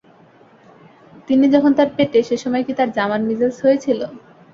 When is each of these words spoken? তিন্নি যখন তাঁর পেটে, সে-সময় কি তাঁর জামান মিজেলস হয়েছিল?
তিন্নি 1.27 1.47
যখন 1.55 1.71
তাঁর 1.77 1.89
পেটে, 1.97 2.19
সে-সময় 2.23 2.63
কি 2.67 2.73
তাঁর 2.77 2.89
জামান 2.97 3.21
মিজেলস 3.29 3.57
হয়েছিল? 3.65 3.99